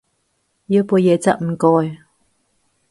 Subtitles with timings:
[0.65, 1.99] 要杯椰汁唔該